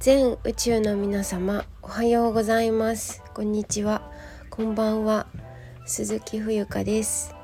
[0.00, 3.22] 全宇宙の皆様おはようございます。
[3.34, 4.10] こんにちは。
[4.48, 5.26] こんばんは。
[5.84, 7.34] 鈴木冬香です。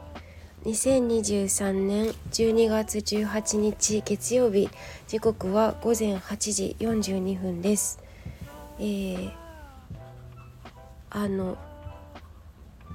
[0.65, 4.71] 2023年12月18日月曜日。
[5.07, 8.03] 時刻は午前8時42分です。
[8.79, 9.33] えー、
[11.11, 11.59] あの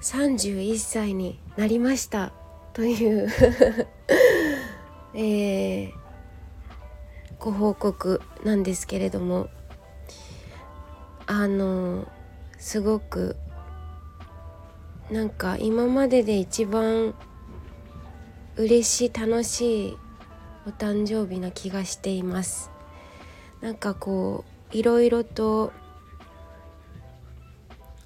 [0.01, 2.33] 31歳になりました。
[2.73, 3.29] という
[5.13, 5.91] えー、
[7.37, 9.49] ご報告なんですけれども。
[11.33, 12.09] あの
[12.57, 13.37] すごく
[15.09, 17.15] なんか今までで一番
[18.57, 19.97] 嬉しい楽しい
[20.67, 22.69] お誕生日な気がしています。
[23.61, 25.71] なんかこういろいろと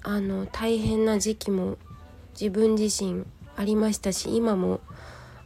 [0.04, 1.78] あの大変な時期も
[2.40, 3.24] 自分自身
[3.56, 4.78] ありましたし今も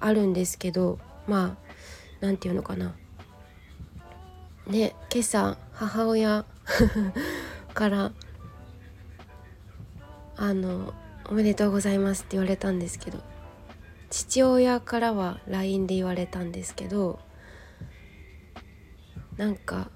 [0.00, 1.72] あるんですけどまあ
[2.20, 2.94] 何て言うのかな。
[4.66, 6.44] ね今朝母親
[7.80, 8.12] から
[10.36, 10.92] あの
[11.24, 13.20] 「おめでとうございます」って言われたんですけど
[14.10, 17.20] 父親からは LINE で言われたんですけど
[19.38, 19.90] なんか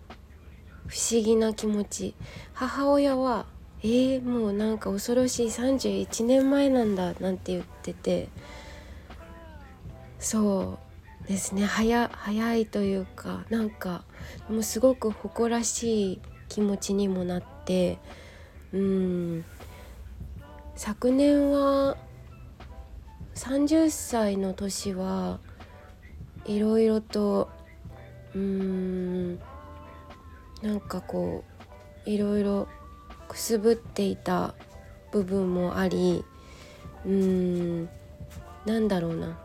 [0.86, 2.14] 不思議な気持ち。
[2.54, 3.44] 母親は
[3.84, 8.30] 「えー、もうなんか恐ろしい31年前なんだ」なんて言ってて
[10.18, 10.78] そ
[11.26, 14.04] うですね早早いというかなんか
[14.48, 17.53] もうすごく誇らしい気持ちにもなって
[18.72, 19.44] うん。
[20.76, 21.96] 昨年は
[23.34, 25.38] 30歳の年は
[26.46, 27.48] いろいろと
[28.34, 29.38] うん。
[30.62, 31.44] なんかこ
[32.06, 32.68] ういろいろ
[33.28, 34.54] くすぶっていた
[35.12, 36.24] 部分もあり
[37.06, 37.88] うん。
[38.66, 39.38] なんだろうな。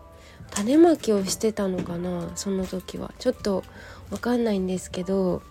[0.51, 3.13] 種まきをしてたのかなその時は。
[3.19, 3.63] ちょっと
[4.09, 5.43] わかんないんですけど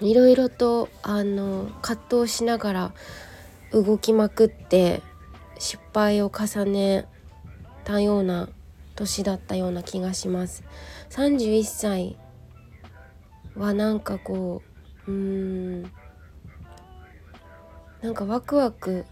[0.00, 2.92] いろいろとあの葛藤しながら
[3.72, 5.02] 動きまくって
[5.58, 7.06] 失敗を重ね
[7.84, 8.48] たような
[8.94, 10.64] 年だったような気がします。
[11.10, 12.16] 31歳
[13.56, 14.62] はなんかこ
[15.06, 15.92] ううーん
[18.00, 19.04] なんかワクワク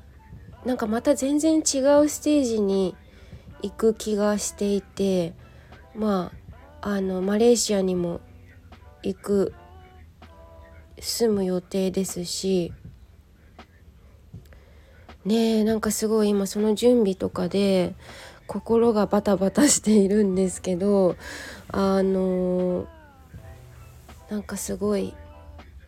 [0.64, 2.96] なんかまた全然違うステージに
[3.62, 5.34] 行く気がしていて
[5.94, 6.32] ま
[6.80, 8.20] ああのマレーシアにも
[9.02, 9.54] 行く
[11.00, 12.72] 住む予定ですし
[15.24, 17.94] ねえなんかすごい今その準備とかで
[18.46, 21.16] 心がバタバタしているんですけど
[21.68, 22.86] あの
[24.30, 25.14] なんかすごい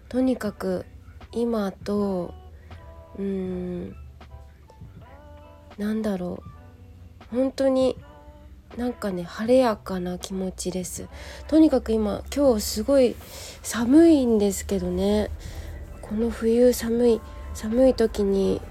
[0.08, 0.84] とにかく
[1.32, 2.34] 今と
[3.18, 3.94] うん
[5.76, 6.42] なんだろ
[7.32, 7.96] う本当に
[8.78, 11.08] なんかね晴れやかな気持ちです。
[11.48, 13.16] とにかく今今日すごい
[13.60, 15.30] 寒いんですけどね。
[16.00, 17.20] この冬寒い
[17.54, 18.62] 寒い時に、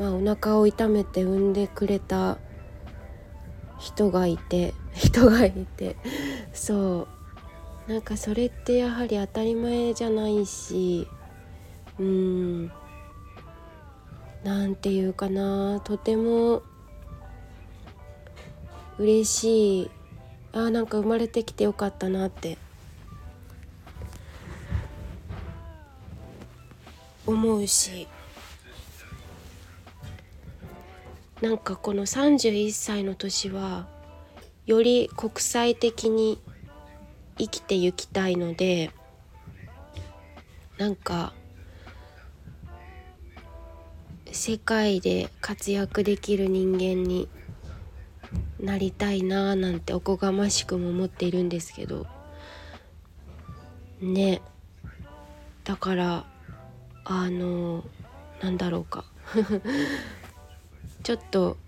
[0.00, 2.38] まあ、お腹を痛めて産んでくれた
[3.78, 5.96] 人がいて人がいて。
[6.54, 7.06] そ
[7.86, 7.92] う。
[7.92, 11.06] なんかそれってやはり当たり前じゃないし
[11.98, 12.72] うん。
[14.42, 15.80] なんていうかな。
[15.80, 16.62] とても
[18.98, 19.90] 嬉しい。
[20.52, 22.58] あーなんか生まれてきてよかったなって。
[27.26, 28.06] 思うし。
[31.40, 33.86] なんかこの31歳の年は
[34.64, 36.38] より国際的に
[37.36, 38.90] 生きてゆきたいので
[40.78, 41.34] なんか
[44.32, 47.28] 世界で活躍できる人間に
[48.64, 52.06] なりたいなーなんておこがましくも思っているんですけど。
[54.00, 54.40] ね。
[55.64, 56.24] だから
[57.04, 57.84] あの
[58.42, 59.04] なんだろうか。
[61.02, 61.58] ちょっと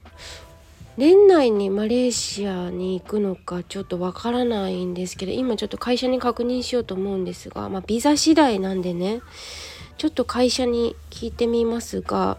[0.97, 9.20] 年内にマレーシアに行くのかちょっとわからないんですけど今ちょっと会社に確認しようと思うんですがまあビザ次第なんでね。
[9.99, 12.37] ちょっと会社に聞いてみますが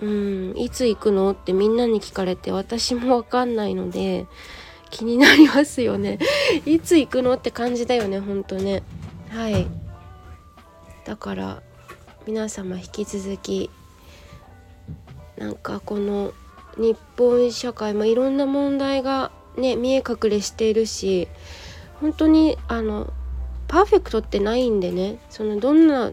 [0.00, 0.54] うん。
[0.56, 1.32] いつ行くの？
[1.32, 4.26] ってみんなに聞かれて私もわかんないので
[4.90, 6.18] 気になりますよね。
[6.66, 7.34] いつ行くの？
[7.34, 8.82] って感じだよねほんとね。
[9.30, 9.66] はい。
[11.04, 11.62] だから
[12.26, 13.70] 皆様引き続き
[15.36, 16.32] なんかこの
[16.76, 21.28] 日本社会、まあ、いろんな問題がね見え隠れしているし
[22.00, 23.12] 本当にあの
[23.66, 25.18] パーフェクトってないんでね。
[25.30, 26.12] そのどんな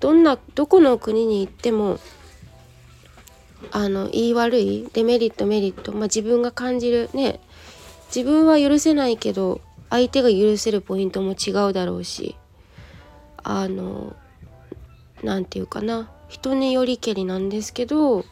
[0.00, 1.98] どんなどこの国に行っても
[3.70, 7.40] あの言い悪いデメリットメリット、まあ、自分が感じるね
[8.14, 9.60] 自分は許せないけど
[9.90, 12.36] 相手が許せるポイントも違うだろうし
[13.42, 14.14] あの
[15.22, 18.24] 何て言うかな人によりけりなんですけど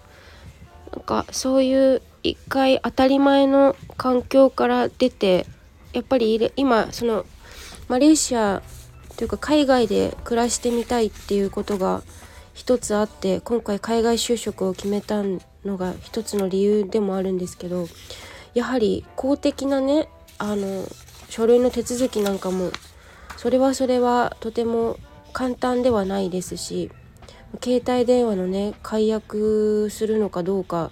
[0.92, 5.46] なんかそういう一回当たり前の環境から出て
[5.92, 7.24] やっぱり今その
[7.88, 8.62] マレーシア
[9.16, 12.02] というか海外で暮らしてみたいっていうことが
[12.56, 15.22] 一つあって今回海外就職を決めた
[15.66, 17.86] のが一つの理由でもあるんですけど
[18.54, 20.08] やはり公的なね
[20.38, 20.86] あの
[21.28, 22.70] 書類の手続きなんかも
[23.36, 24.96] それはそれはとても
[25.34, 26.90] 簡単ではないですし
[27.62, 30.90] 携帯電話のね解約するのかどうか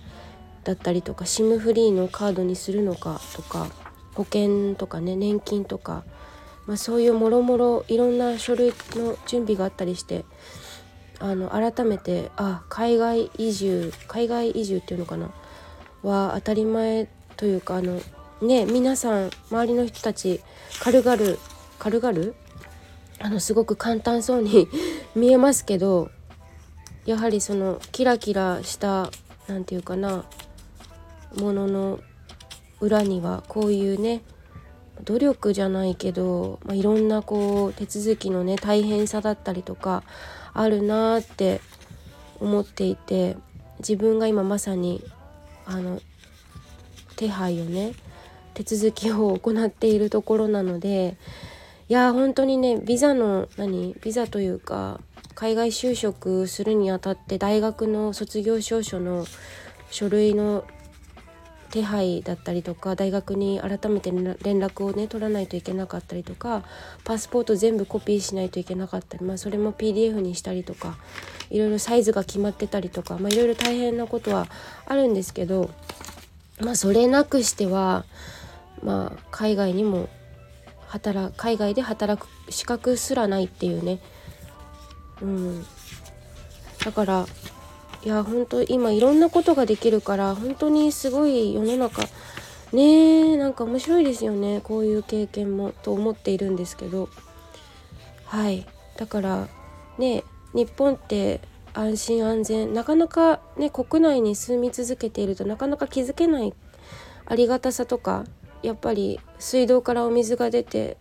[0.65, 3.69] だったりとか SIM フリーのカードにするのかとか
[4.15, 6.05] 保険とかね年金とか、
[6.67, 10.27] まあ、そういうもろもろいろんな書類の準備があったりして
[11.21, 15.31] あの改めてあ海外移住海外移住っていうのかな？
[16.03, 18.01] は当たり前というかあの
[18.43, 20.41] ね皆さん周りの人たち
[20.81, 21.39] 軽々
[21.79, 22.35] 軽々？
[23.21, 24.69] あのすごく簡単そうに
[25.15, 26.11] 見えますけど
[27.07, 29.11] やはりそのキラキラした
[29.47, 30.25] 何て言うかな
[31.37, 32.01] ものの
[32.81, 34.23] 裏にはこういうね
[35.05, 40.03] 努力じゃないけど、まあ、いろんなこう手続きのね大変さだったりとか
[40.55, 41.61] あるなって
[42.41, 43.37] 思っていて
[43.81, 45.05] 自分が今まさに
[45.67, 46.01] あの
[47.17, 47.93] 手配をね
[48.55, 51.17] 手続きを行っているところなので
[51.89, 55.01] いや本当にねビザの何ビザというか
[55.35, 59.27] 海外就職するにあたって大学の卒業証書の
[59.91, 60.65] 書類の
[61.75, 66.63] 手配だったりとか大学に改めて連絡をね取らないといけなかったりとか
[67.03, 70.97] パスポート全部コピーしないといけなかったり、まあ、それも PDF にしたりとか
[71.51, 74.47] いろいろサイズが決まってたりとか、まあ、いろいろ大変なことは
[74.87, 75.69] あるんですけど、
[76.61, 78.05] まあ、それなくしては、
[78.85, 80.09] まあ、海外にも
[80.87, 83.99] 働海外で働く資格すらないっていうね、
[85.21, 85.67] うん、
[86.85, 87.27] だから
[88.05, 92.03] いや本当今いろんなことができるから本当にすごい世の中。
[92.73, 97.09] ねえなんか面白いですよねこういう経験もと思っているんですけど。
[98.27, 98.67] はい。
[98.97, 99.49] だから
[99.97, 101.41] ね日本って
[101.73, 102.75] 安心安全。
[102.75, 106.53] なかなかね国内に住み続けているとなかなか気づけない
[107.27, 108.25] ありがたさとか
[108.63, 110.99] やっぱり水道からお水が出て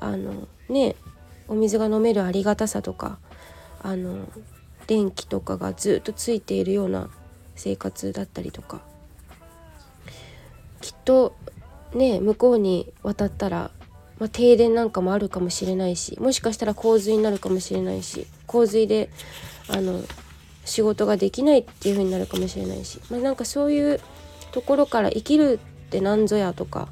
[0.00, 0.96] あのね
[1.46, 3.18] お水が飲めるありがたさとか
[3.82, 4.28] あの
[4.88, 7.08] 電気とかがずっとついているような
[7.54, 8.80] 生活だったりとか。
[10.80, 11.34] きっと
[11.94, 13.70] ね向こうに渡ったら、
[14.18, 19.10] まあ、停電なんかもあるかもしれないしもしかしたら洪水になるかもしれないし洪水で
[19.68, 20.00] あの
[20.64, 24.00] 仕事ができないっていう風になるかもしれないし、まあ、なんかそういう
[24.52, 26.88] ところから生きるって何ぞやとか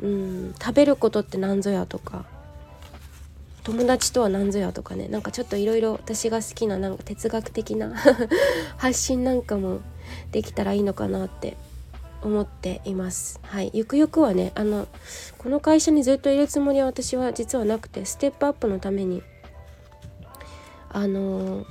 [0.00, 2.24] うん食べることって何ぞやとか
[3.64, 7.94] 友達とは何ぞやとかねなんかちょっといろいろ私が好きななんか哲学的な
[8.76, 9.80] 発信なんかも
[10.32, 11.56] できたらいいのかなって
[12.22, 13.38] 思っています。
[13.42, 13.70] はい。
[13.74, 14.88] ゆくゆくはねあの
[15.38, 19.22] この会社にずっといるつもりは私は実はなくてステップアップのために
[20.90, 21.64] あの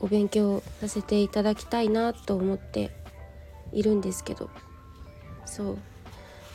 [0.00, 2.90] お勉強させていただきたいなと思って
[3.72, 4.48] いるんですけど。
[5.44, 5.78] そう。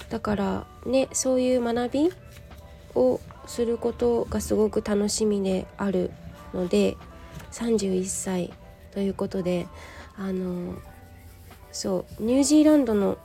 [0.09, 2.13] だからねそういう学び
[2.95, 6.11] をすることがすごく楽しみである
[6.53, 6.97] ので
[7.51, 8.53] 31歳
[8.91, 9.67] ということで
[10.17, 10.75] あの
[11.71, 13.17] そうニュージーランドの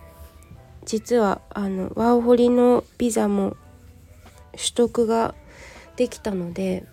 [0.85, 3.57] 実はあのワーホリのビザも
[4.53, 5.35] 取得が
[5.97, 6.85] できたので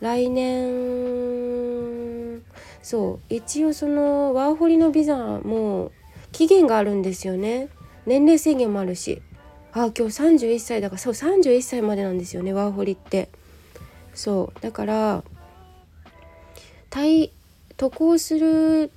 [0.00, 1.56] 来年
[2.82, 5.90] そう一応そのワーホリのビザも
[6.32, 7.68] 期限があるんですよね。
[8.04, 9.22] 年齢制限もあるし。
[9.72, 13.28] あ今日31歳だからそう31歳までなんですよねワーホリって。
[14.14, 15.24] そうだから
[17.76, 18.90] 渡航する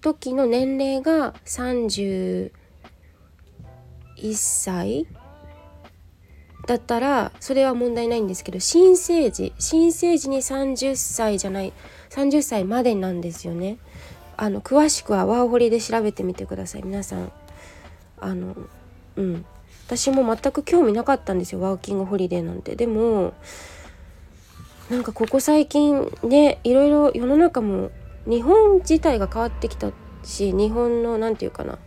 [0.00, 2.50] 時の年齢が31
[4.34, 5.06] 歳
[6.66, 11.72] だったらそれは問題ないんですけど新生児新生児に30歳じゃない
[12.10, 13.78] 30歳までなんですよね。
[14.36, 17.32] あの詳しくはワーホリで調べてみてください皆さん。
[18.20, 18.56] あの
[19.16, 19.44] うん。
[19.88, 22.76] 私も全く興味なかったんですよワーキングホリデーなんて。
[22.76, 23.32] でも
[24.90, 27.90] なんかここ最近ねいろいろ世の中も
[28.26, 29.90] 日本自体が変わってきた
[30.22, 31.78] し日本の何て言うかな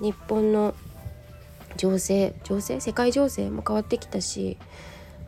[0.00, 0.74] 日本の
[1.76, 2.80] 情勢情勢？
[2.80, 4.58] 世界情勢も変わってきたし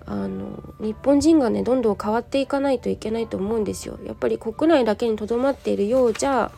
[0.07, 3.99] あの日本人がねどんどん変わっていかないといけないと思うんですよ。
[4.05, 6.51] やっぱり国内だけにとどまっているようじゃ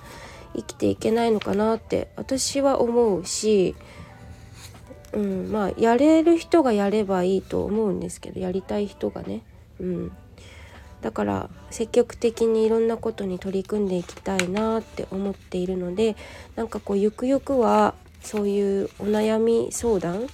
[0.57, 3.77] 生きていけないのかなって私は思うし
[5.13, 9.43] うん、まあやれる人がやればいいと思うんですけどやりたい人がね、
[9.81, 10.13] うん、
[11.01, 16.17] だから積極的にいろんなことに取り組んでいきたいなって思っているので
[16.57, 20.27] なんかこうゆくゆくはそういうお悩み相談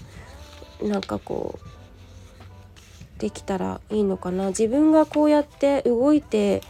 [0.82, 4.48] なんかこうできたらいいのかな。
[4.48, 6.62] 自分がこうやって動いて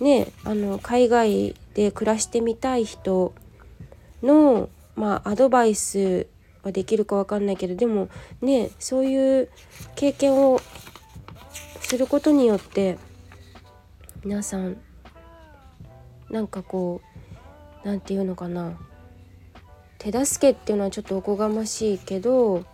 [0.00, 3.34] ねあの海外で暮らしてみたい人
[4.22, 6.26] のまあアドバイス
[6.62, 8.08] はできるか分かんないけどでも
[8.40, 9.48] ねそういう
[9.94, 10.60] 経験を
[11.80, 12.98] することによって
[14.24, 14.76] 皆さん
[16.30, 17.00] なんかこ
[17.84, 18.78] う何て言うのかな
[19.98, 22.64] 手助けっていうのはちょっとおこがましいけどう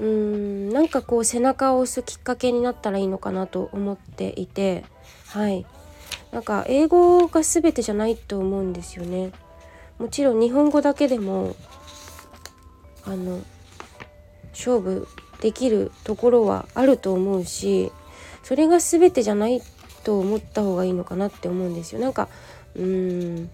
[0.00, 4.84] ーんなんかこう背中を押すきっかけになったらいいのかなと思っていて
[5.28, 5.66] はい。
[6.32, 9.32] なんか英語が全てじゃないと思うんですよね。
[9.98, 11.56] もちろん日本語だけでも
[13.04, 13.40] あの
[14.50, 15.08] 勝負
[15.40, 17.92] できるところはあると思うし
[18.42, 19.62] それが全てじゃない
[20.04, 22.00] と思った方がいいのかなって思うんですよ。
[22.00, 22.28] なんか
[22.74, 23.50] うーん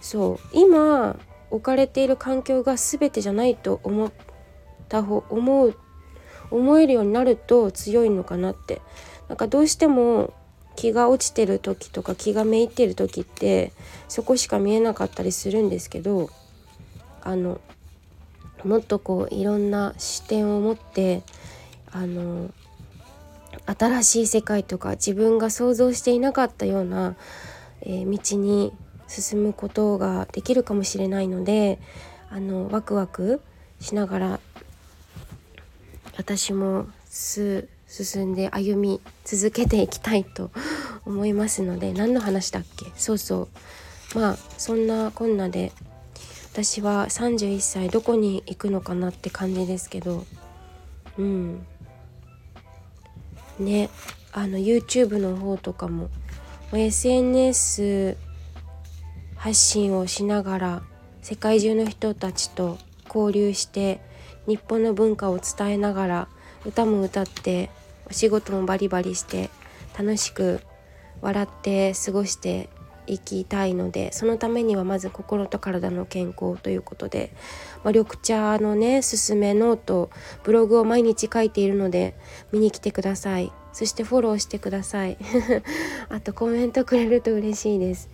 [0.00, 1.16] そう今
[1.50, 4.12] 置かれている環境が全てじゃないと思っ
[4.88, 5.76] た方思う
[6.50, 8.80] 思えるようになると強いのかなって。
[9.28, 10.32] なんかどうしても
[10.76, 13.72] 気が落ちてる時とか気がめいってる時って
[14.08, 16.30] そこしか見えなかったりするんですけど
[17.22, 17.60] あの
[18.64, 21.22] もっとこういろんな視点を持って
[21.92, 22.50] あの
[23.66, 27.16] 新しい世界とか自分が想像していなかったような、
[27.82, 28.72] えー、道に
[29.08, 31.78] 進むことができるかもしれないので
[32.30, 33.40] あのワクワク
[33.80, 34.40] しながら
[36.16, 37.68] 私も進
[38.32, 40.50] んで歩み続けていきたいと
[41.06, 42.86] 思いますので何の話だっけ？
[42.96, 43.48] そうそ
[44.14, 44.18] う。
[44.18, 45.72] まあそんなこんなで
[46.56, 50.24] 私は31歳どこに行くのかなって感じですけど。
[51.18, 51.66] うん。
[53.58, 53.90] ね
[54.32, 56.08] あの YouTube の方とかも
[56.72, 58.16] SNS
[59.36, 60.82] 発信をしながら
[61.20, 64.00] 世界中の人たちと交流して
[64.46, 66.28] 日本の文化を伝えながら
[66.64, 67.68] 歌も歌って
[68.08, 69.50] お仕事もバリバリして
[69.98, 70.62] 楽しく
[71.20, 72.70] 笑って過ごして
[73.06, 77.32] いきたいのでそのためにはまず心と体の健康ということで、
[77.84, 80.10] まあ、緑茶のねすすめノート
[80.44, 82.14] ブログを毎日書いているので
[82.52, 83.52] 見に来てください。
[83.72, 85.18] そしてフォローしてください。
[86.08, 88.08] あとコメントくれると嬉しいです。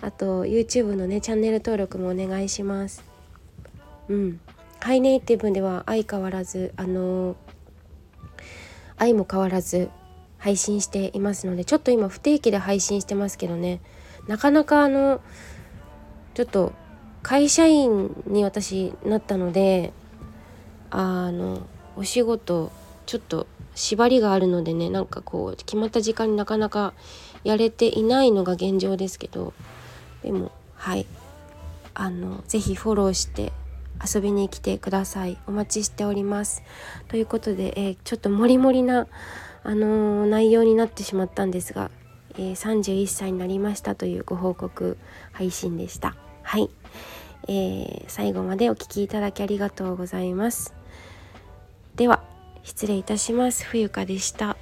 [0.00, 3.02] あと YouTube のねチャンネル登録もお願いします。
[4.08, 4.40] うん。
[4.78, 7.36] ハイネイティブでは相変わらずあのー、
[8.96, 9.90] 愛も変わらず
[10.38, 13.80] 配信していますのでちょっと今不定期で配信してますけどね。
[14.28, 15.20] なかなかあの
[16.34, 16.72] ちょっと
[17.22, 19.92] 会社員に私なったので
[20.90, 21.66] あの
[21.96, 22.70] お仕事
[23.06, 26.94] ちょっと縛りがあるのでねなんかこう決まった時間になかなか
[27.42, 29.52] やれていないのが現状ですけど
[30.22, 31.06] でもはい。
[32.00, 33.52] あの是非フォローして
[34.14, 35.36] 遊びに来てください。
[35.48, 36.62] お待ちしております。
[37.08, 39.08] ということで、えー、ちょっとモリモリな
[39.64, 41.90] あのー、内容になってしまったんですが
[42.38, 44.96] えー、31歳になりましたというご報告
[45.32, 46.16] 配信でした。
[46.42, 46.70] はい、
[47.48, 50.72] えー、最後までお聴きいただきありがとうございます。
[51.96, 52.22] では
[52.62, 53.64] 失礼いたします。
[53.64, 54.56] 冬香でした。